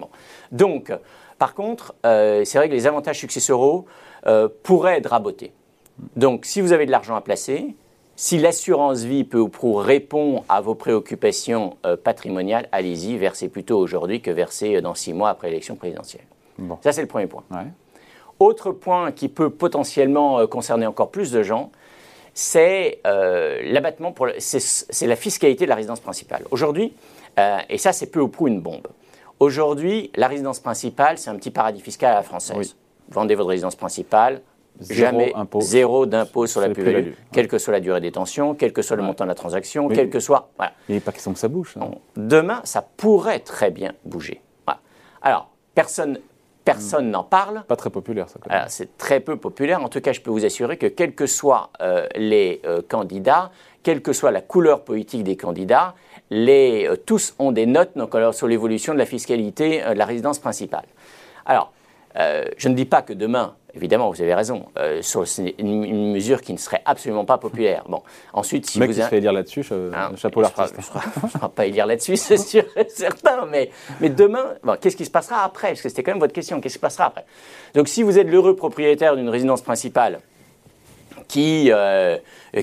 Donc, 0.51 0.91
par 1.37 1.53
contre, 1.53 1.93
euh, 2.05 2.43
c'est 2.45 2.57
vrai 2.57 2.69
que 2.69 2.73
les 2.73 2.87
avantages 2.87 3.19
successoraux 3.19 3.85
pourraient 4.63 4.97
être 4.97 5.11
rabotés. 5.11 5.53
Donc, 6.15 6.45
si 6.45 6.61
vous 6.61 6.73
avez 6.73 6.87
de 6.87 6.91
l'argent 6.91 7.15
à 7.15 7.21
placer, 7.21 7.75
si 8.15 8.39
l'assurance 8.39 9.03
vie 9.03 9.23
peu 9.23 9.37
ou 9.37 9.49
prou 9.49 9.75
répond 9.75 10.43
à 10.49 10.61
vos 10.61 10.73
préoccupations 10.73 11.77
patrimoniales, 12.03 12.67
allez-y, 12.71 13.17
versez 13.17 13.49
plutôt 13.49 13.77
aujourd'hui 13.77 14.21
que 14.21 14.31
versez 14.31 14.81
dans 14.81 14.95
six 14.95 15.13
mois 15.13 15.29
après 15.29 15.49
l'élection 15.49 15.75
présidentielle. 15.75 16.23
Ça, 16.81 16.91
c'est 16.91 17.01
le 17.01 17.07
premier 17.07 17.27
point. 17.27 17.43
Autre 18.39 18.71
point 18.71 19.11
qui 19.11 19.29
peut 19.29 19.49
potentiellement 19.49 20.39
euh, 20.39 20.47
concerner 20.47 20.85
encore 20.85 21.09
plus 21.09 21.31
de 21.31 21.41
gens, 21.41 21.71
c'est 22.33 22.99
euh, 23.07 23.61
l'abattement, 23.63 24.13
c'est 24.39 25.07
la 25.07 25.15
fiscalité 25.15 25.63
de 25.65 25.69
la 25.69 25.75
résidence 25.75 26.01
principale. 26.01 26.43
Aujourd'hui, 26.51 26.93
euh, 27.39 27.57
et 27.69 27.77
ça 27.77 27.93
c'est 27.93 28.07
peu 28.07 28.19
ou 28.19 28.27
prou 28.27 28.47
une 28.47 28.59
bombe, 28.59 28.87
aujourd'hui 29.39 30.11
la 30.15 30.27
résidence 30.27 30.59
principale 30.59 31.17
c'est 31.17 31.29
un 31.29 31.35
petit 31.35 31.51
paradis 31.51 31.81
fiscal 31.81 32.11
à 32.11 32.15
la 32.15 32.23
française. 32.23 32.75
Vendez 33.09 33.35
votre 33.35 33.49
résidence 33.49 33.75
principale, 33.75 34.41
jamais 34.81 35.33
zéro 35.59 36.05
d'impôt 36.05 36.47
sur 36.47 36.59
la 36.59 36.69
plus-value, 36.69 37.11
quelle 37.31 37.47
que 37.47 37.57
soit 37.57 37.71
la 37.71 37.79
durée 37.79 38.01
des 38.01 38.11
tensions, 38.11 38.55
quel 38.55 38.73
que 38.73 38.81
soit 38.81 38.97
le 38.97 39.03
montant 39.03 39.23
de 39.23 39.29
la 39.29 39.35
transaction, 39.35 39.87
quel 39.87 40.09
que 40.09 40.19
soit. 40.19 40.49
Voilà. 40.57 40.73
Il 40.89 40.95
n'est 40.95 41.01
pas 41.01 41.11
question 41.11 41.31
que 41.31 41.39
ça 41.39 41.47
bouge. 41.47 41.75
Demain, 42.17 42.61
ça 42.63 42.81
pourrait 42.81 43.39
très 43.39 43.71
bien 43.71 43.93
bouger. 44.03 44.41
Alors, 45.21 45.49
personne 45.73 46.19
Personne 46.65 47.11
n'en 47.11 47.23
parle. 47.23 47.63
Pas 47.67 47.75
très 47.75 47.91
populaire, 47.91 48.27
ça. 48.27 48.39
C'est 48.67 48.97
très 48.97 49.19
peu 49.19 49.37
populaire. 49.37 49.83
En 49.83 49.87
tout 49.87 50.01
cas, 50.01 50.13
je 50.13 50.21
peux 50.21 50.31
vous 50.31 50.45
assurer 50.45 50.77
que 50.77 50.87
quels 50.87 51.13
que 51.13 51.27
soient 51.27 51.69
euh, 51.79 52.07
les 52.15 52.59
euh, 52.65 52.81
candidats, 52.87 53.51
quelle 53.83 54.01
que 54.01 54.13
soit 54.13 54.31
la 54.31 54.41
couleur 54.41 54.83
politique 54.83 55.23
des 55.23 55.37
candidats, 55.37 55.93
les, 56.31 56.87
euh, 56.87 56.95
tous 56.95 57.35
ont 57.37 57.51
des 57.51 57.67
notes 57.67 57.91
donc, 57.95 58.15
alors, 58.15 58.33
sur 58.33 58.47
l'évolution 58.47 58.93
de 58.93 58.97
la 58.97 59.05
fiscalité 59.05 59.83
de 59.83 59.93
la 59.93 60.05
résidence 60.05 60.39
principale. 60.39 60.85
Alors, 61.45 61.71
je 62.15 62.69
ne 62.69 62.73
dis 62.73 62.85
pas 62.85 63.01
que 63.01 63.13
demain, 63.13 63.55
Évidemment, 63.75 64.09
vous 64.09 64.21
avez 64.21 64.33
raison. 64.33 64.65
Euh, 64.77 65.01
c'est 65.01 65.55
une, 65.59 66.11
mesure 66.13 66.41
qui 66.41 66.53
ne 66.53 66.57
serait 66.57 66.81
absolument 66.85 67.25
pas 67.25 67.37
populaire. 67.37 67.83
Bon, 67.89 68.01
ensuite, 68.33 68.69
si 68.69 68.79
Le 68.79 68.85
mec 68.85 68.91
vous 68.91 68.97
qui 68.97 69.03
se 69.03 69.09
fait 69.09 69.19
lire 69.19 69.33
là-dessus, 69.33 69.65
hein, 69.71 70.11
chapeau 70.15 70.41
l'artiste. 70.41 70.75
Je 70.77 71.25
ne 71.25 71.29
ferai 71.29 71.49
pas 71.49 71.65
lire 71.65 71.85
là-dessus, 71.85 72.15
c'est 72.17 72.37
sûr, 72.37 72.63
certain. 72.87 73.45
Mais, 73.45 73.69
mais 73.99 74.09
demain, 74.09 74.55
qu'est-ce 74.79 74.95
qui 74.95 75.05
se 75.05 75.11
passera 75.11 75.43
après? 75.43 75.69
Parce 75.69 75.81
que 75.81 75.89
c'était 75.89 76.03
quand 76.03 76.11
même 76.11 76.19
votre 76.19 76.33
question. 76.33 76.61
Qu'est-ce 76.61 76.75
qui 76.75 76.79
se 76.79 76.81
passera 76.81 77.05
après? 77.05 77.25
Donc, 77.73 77.87
si 77.87 78.03
vous 78.03 78.17
êtes 78.17 78.27
l'heureux 78.27 78.55
propriétaire 78.55 79.15
d'une 79.15 79.29
résidence 79.29 79.61
principale 79.61 80.19
qui, 81.27 81.71
euh, 81.71 82.17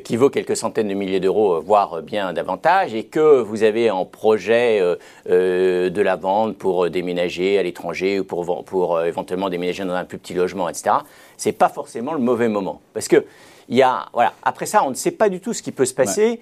qui 0.05 0.17
vaut 0.17 0.31
quelques 0.31 0.57
centaines 0.57 0.89
de 0.89 0.95
milliers 0.95 1.21
d'euros, 1.21 1.61
voire 1.61 2.03
bien 2.03 2.33
davantage, 2.33 2.95
et 2.95 3.05
que 3.05 3.41
vous 3.41 3.63
avez 3.63 3.91
en 3.91 4.05
projet 4.05 4.81
euh, 4.81 4.97
euh, 5.29 5.91
de 5.91 6.03
la 6.03 6.17
vente 6.17 6.57
pour 6.57 6.91
déménager 6.91 7.59
à 7.59 7.63
l'étranger 7.63 8.21
ou 8.21 8.25
pour, 8.25 8.65
pour 8.65 9.03
éventuellement 9.03 9.51
déménager 9.51 9.85
dans 9.85 9.95
un 9.95 10.05
plus 10.05 10.19
petit 10.19 10.35
logement, 10.35 10.69
etc., 10.69 10.97
c'est 11.37 11.53
pas 11.53 11.69
forcément 11.69 12.13
le 12.13 12.21
mauvais 12.21 12.49
moment. 12.49 12.81
Parce 12.95 13.09
que, 13.09 13.25
il 13.69 13.77
y 13.77 13.83
a, 13.83 14.07
voilà, 14.13 14.35
après 14.43 14.67
ça, 14.67 14.85
on 14.85 14.91
ne 14.91 14.95
sait 14.95 15.13
pas 15.13 15.29
du 15.29 15.41
tout 15.41 15.53
ce 15.53 15.63
qui 15.63 15.73
peut 15.73 15.85
se 15.85 15.95
passer. 15.95 16.41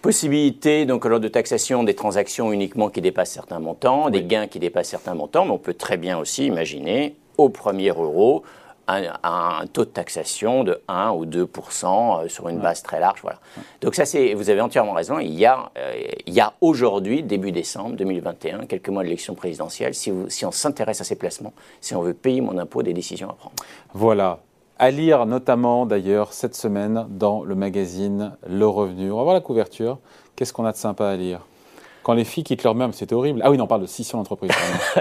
Possibilité, 0.00 0.84
donc, 0.84 1.04
lors 1.04 1.20
de 1.20 1.28
taxation 1.28 1.84
des 1.84 1.94
transactions 1.94 2.52
uniquement 2.52 2.88
qui 2.88 3.00
dépassent 3.00 3.30
certains 3.30 3.60
montants, 3.60 4.10
des 4.10 4.24
gains 4.24 4.48
qui 4.48 4.58
dépassent 4.58 4.88
certains 4.88 5.14
montants, 5.14 5.44
mais 5.44 5.52
on 5.52 5.58
peut 5.58 5.74
très 5.74 5.96
bien 5.96 6.18
aussi 6.18 6.46
imaginer, 6.46 7.14
au 7.38 7.48
premier 7.48 7.90
euro, 7.90 8.42
un, 8.88 9.66
taux 9.72 9.84
de 9.84 9.90
taxation 9.90 10.64
de 10.64 10.80
1 10.88 11.10
ou 11.10 11.26
2% 11.26 12.24
euh, 12.24 12.28
sur 12.28 12.48
une 12.48 12.58
base 12.58 12.82
très 12.82 13.00
large. 13.00 13.20
Voilà. 13.22 13.38
Donc 13.80 13.94
ça, 13.94 14.04
c'est, 14.04 14.34
vous 14.34 14.50
avez 14.50 14.60
entièrement 14.60 14.92
raison. 14.92 15.18
Il 15.18 15.34
y 15.34 15.46
a, 15.46 15.70
euh, 15.78 16.02
il 16.26 16.34
y 16.34 16.40
a 16.40 16.52
aujourd'hui, 16.60 17.22
début 17.22 17.52
décembre 17.52 17.96
2021, 17.96 18.66
quelques 18.66 18.88
mois 18.88 19.02
de 19.02 19.08
l'élection 19.08 19.34
présidentielle, 19.34 19.94
si, 19.94 20.10
vous, 20.10 20.28
si 20.28 20.44
on 20.44 20.50
s'intéresse 20.50 21.00
à 21.00 21.04
ces 21.04 21.16
placements, 21.16 21.52
si 21.80 21.94
on 21.94 22.02
veut 22.02 22.14
payer 22.14 22.40
mon 22.40 22.58
impôt, 22.58 22.82
des 22.82 22.92
décisions 22.92 23.30
à 23.30 23.34
prendre. 23.34 23.54
Voilà. 23.94 24.38
À 24.78 24.90
lire 24.90 25.26
notamment 25.26 25.86
d'ailleurs 25.86 26.32
cette 26.32 26.56
semaine 26.56 27.06
dans 27.08 27.44
le 27.44 27.54
magazine 27.54 28.36
Le 28.48 28.66
Revenu. 28.66 29.12
On 29.12 29.18
va 29.18 29.22
voir 29.22 29.34
la 29.34 29.40
couverture. 29.40 29.98
Qu'est-ce 30.34 30.52
qu'on 30.52 30.64
a 30.64 30.72
de 30.72 30.76
sympa 30.76 31.06
à 31.06 31.16
lire? 31.16 31.46
Quand 32.02 32.14
les 32.14 32.24
filles 32.24 32.44
quittent 32.44 32.64
leur 32.64 32.74
mère, 32.74 32.88
c'était 32.92 33.14
horrible. 33.14 33.40
Ah 33.44 33.50
oui, 33.50 33.58
on 33.60 33.66
parle 33.66 33.82
de 33.82 33.86
scission 33.86 34.18
d'entreprise. 34.18 34.50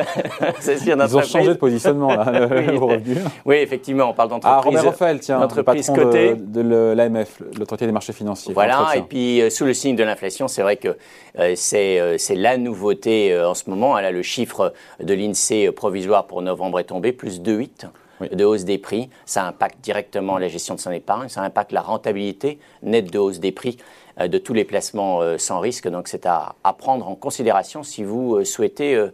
Ils 0.86 1.17
ont 1.17 1.22
changé 1.24 1.50
de 1.50 1.53
positionnement, 1.53 2.13
là, 2.13 2.48
oui, 2.51 3.17
oui, 3.46 3.55
effectivement, 3.58 4.05
on 4.10 4.13
parle 4.13 4.29
d'entreprise. 4.29 4.60
Ah, 4.60 4.62
Robert 4.62 4.86
Raphaël, 4.86 5.20
tiens, 5.20 5.39
le 5.39 5.63
patron 5.63 5.93
de, 5.96 6.36
de 6.36 6.93
l'AMF, 6.93 7.41
l'autorité 7.58 7.86
des 7.86 7.91
marchés 7.91 8.13
financiers. 8.13 8.53
Voilà, 8.53 8.93
et 8.96 9.01
puis 9.01 9.41
euh, 9.41 9.50
sous 9.50 9.65
le 9.65 9.74
signe 9.74 9.96
de 9.96 10.03
l'inflation, 10.03 10.48
c'est 10.48 10.62
vrai 10.62 10.77
que 10.77 10.89
euh, 11.39 11.55
euh, 11.74 12.15
c'est 12.17 12.36
la 12.36 12.58
nouveauté 12.58 13.38
en 13.38 13.53
ce 13.53 13.70
moment. 13.70 14.00
Là, 14.00 14.12
le 14.12 14.22
chiffre 14.22 14.74
de 15.01 15.13
l'INSEE 15.13 15.72
provisoire 15.72 16.27
pour 16.27 16.41
novembre 16.41 16.79
est 16.79 16.86
tombé, 16.86 17.12
plus 17.12 17.41
2,8 17.41 17.88
de 18.36 18.46
hausse 18.46 18.65
des 18.65 18.77
prix. 18.77 19.10
Ça 19.25 19.48
impacte 19.48 19.79
directement 19.81 20.38
la 20.38 20.48
gestion 20.48 20.75
de 20.75 20.79
son 20.79 20.91
épargne, 20.91 21.29
ça 21.29 21.41
impacte 21.41 21.72
la 21.72 21.81
rentabilité 21.81 22.60
nette 22.84 23.12
de 23.12 23.17
hausse 23.20 23.39
des 23.39 23.51
prix 23.51 23.77
de 24.18 24.38
tous 24.38 24.53
les 24.53 24.65
placements 24.65 25.22
euh, 25.22 25.38
sans 25.38 25.60
risque. 25.60 25.88
Donc 25.88 26.08
c'est 26.08 26.25
à, 26.25 26.56
prendre 26.77 27.08
en 27.08 27.15
considération 27.15 27.84
si 27.84 28.03
vous 28.03 28.36
euh, 28.36 28.46
souhaitez 28.46 29.10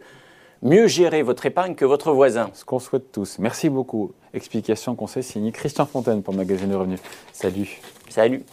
mieux 0.62 0.86
gérer 0.86 1.22
votre 1.22 1.46
épargne 1.46 1.74
que 1.74 1.84
votre 1.84 2.12
voisin. 2.12 2.50
Ce 2.54 2.64
qu'on 2.64 2.78
souhaite 2.78 3.12
tous. 3.12 3.38
Merci 3.38 3.68
beaucoup. 3.68 4.12
Explication, 4.34 4.94
conseil 4.94 5.22
signé 5.22 5.52
Christian 5.52 5.86
Fontaine 5.86 6.22
pour 6.22 6.32
le 6.32 6.38
magazine 6.38 6.70
de 6.70 6.76
revenus. 6.76 7.00
Salut. 7.32 7.80
Salut. 8.08 8.44